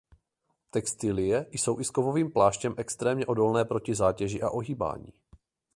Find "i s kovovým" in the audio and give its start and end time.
1.79-2.31